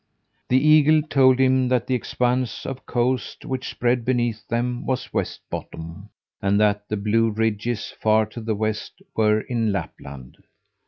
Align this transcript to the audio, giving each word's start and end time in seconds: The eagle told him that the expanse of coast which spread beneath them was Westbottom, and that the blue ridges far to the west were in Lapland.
The 0.49 0.57
eagle 0.57 1.03
told 1.03 1.37
him 1.37 1.67
that 1.67 1.85
the 1.85 1.93
expanse 1.93 2.65
of 2.65 2.87
coast 2.87 3.45
which 3.45 3.69
spread 3.69 4.03
beneath 4.03 4.47
them 4.47 4.83
was 4.87 5.13
Westbottom, 5.13 6.09
and 6.41 6.59
that 6.59 6.89
the 6.89 6.97
blue 6.97 7.29
ridges 7.29 7.91
far 7.91 8.25
to 8.25 8.41
the 8.41 8.55
west 8.55 9.03
were 9.15 9.41
in 9.41 9.71
Lapland. 9.71 10.37